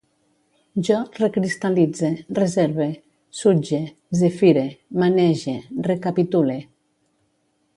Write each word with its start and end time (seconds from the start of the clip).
Jo 0.87 0.95
recristal·litze, 1.17 2.09
reserve, 2.39 2.87
sutge, 3.41 3.81
zefire, 4.23 4.65
manege, 5.05 5.57
recapitule 5.93 6.57